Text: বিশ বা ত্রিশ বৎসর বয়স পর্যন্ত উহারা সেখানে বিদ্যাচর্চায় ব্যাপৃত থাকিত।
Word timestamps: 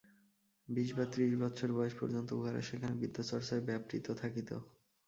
বিশ 0.67 0.89
বা 0.93 1.05
ত্রিশ 1.11 1.31
বৎসর 1.41 1.69
বয়স 1.73 1.93
পর্যন্ত 1.99 2.29
উহারা 2.33 2.61
সেখানে 2.61 2.95
বিদ্যাচর্চায় 3.01 3.63
ব্যাপৃত 3.67 4.07
থাকিত। 4.21 4.49